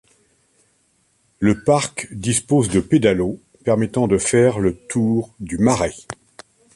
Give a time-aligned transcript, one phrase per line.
[1.37, 5.93] Le parc dispose de pédalos permettant de faire le tour du marais.